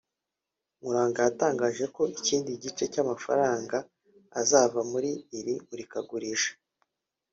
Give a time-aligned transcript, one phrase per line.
[0.79, 3.77] Nkuranga yatangaje ko ikindi gice cy’amafaranga
[4.41, 6.51] azava muri iri murikagurisha